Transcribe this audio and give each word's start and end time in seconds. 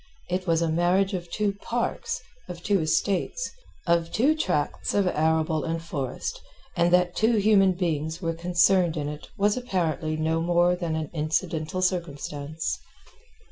It 0.31 0.47
was 0.47 0.63
a 0.63 0.71
marriage 0.71 1.13
of 1.13 1.29
two 1.29 1.53
parks, 1.61 2.19
of 2.49 2.63
two 2.63 2.79
estates, 2.79 3.51
of 3.85 4.11
two 4.11 4.35
tracts 4.35 4.95
of 4.95 5.05
arable 5.07 5.63
and 5.63 5.79
forest, 5.79 6.41
and 6.75 6.91
that 6.91 7.15
two 7.15 7.33
human 7.37 7.73
beings 7.73 8.19
were 8.19 8.33
concerned 8.33 8.97
in 8.97 9.07
it 9.07 9.27
was 9.37 9.55
apparently 9.57 10.17
no 10.17 10.41
more 10.41 10.75
than 10.75 10.95
an 10.95 11.11
incidental 11.13 11.83
circumstance. 11.83 12.79